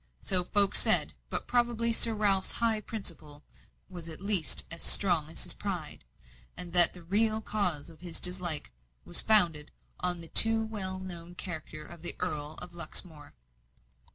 [0.19, 3.43] So folk said; but probably Sir Ralph's high principle
[3.87, 6.05] was at least as strong as his pride,
[6.57, 8.71] and that the real cause of his dislike
[9.05, 9.69] was founded
[9.99, 13.35] on the too well known character of the Earl of Luxmore.